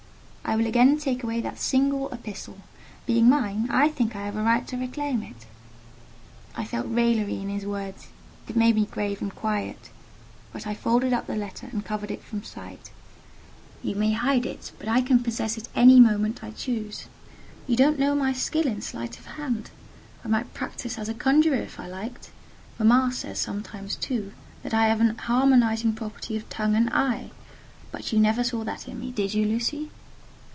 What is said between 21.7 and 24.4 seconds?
I liked. Mamma says sometimes, too,